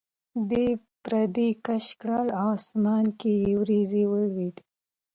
ده 0.49 0.65
پرده 1.03 1.47
کش 1.65 1.87
کړه 2.01 2.19
او 2.39 2.47
اسمان 2.59 3.05
کې 3.19 3.31
یې 3.43 3.53
وریځې 3.61 4.03
ولیدې. 4.11 4.63